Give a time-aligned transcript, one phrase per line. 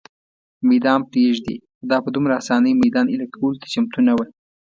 [0.69, 4.25] مېدان پرېږدي، خو دا په دومره آسانۍ مېدان اېله کولو ته چمتو نه وه.